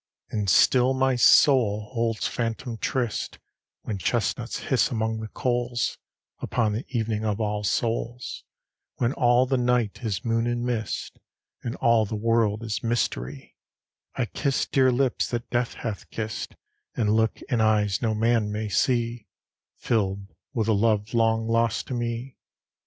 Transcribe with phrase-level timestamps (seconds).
[0.31, 3.37] LII And still my soul holds phantom tryst,
[3.83, 5.99] When chestnuts hiss among the coals,
[6.39, 8.43] Upon the Evening of All Souls,
[8.95, 11.19] When all the night is moon and mist,
[11.61, 13.55] And all the world is mystery;
[14.15, 16.55] I kiss dear lips that death hath kissed,
[16.97, 19.27] And look in eyes no man may see,
[19.75, 22.37] Filled with a love long lost to me.